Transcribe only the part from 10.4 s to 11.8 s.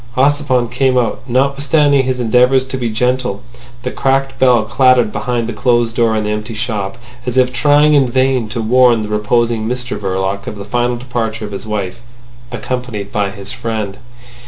of the final departure of his